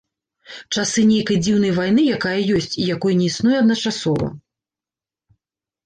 [0.77, 4.27] Часы нейкай дзіўнай вайны, якая ёсць, і якой не існуе адначасова.